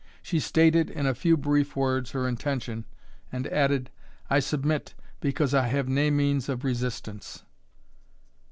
She 0.23 0.39
stated, 0.39 0.89
in 0.89 1.05
a 1.05 1.13
few 1.13 1.37
brief 1.37 1.75
words, 1.75 2.09
her 2.09 2.27
intention, 2.27 2.85
and 3.31 3.45
added, 3.45 3.91
"I 4.31 4.39
submit, 4.39 4.95
because 5.19 5.53
I 5.53 5.67
have 5.67 5.87
nae 5.87 6.09
means 6.09 6.49
of 6.49 6.63
resistance." 6.63 7.43